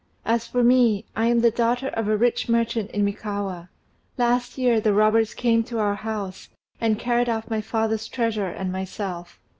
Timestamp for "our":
5.77-5.93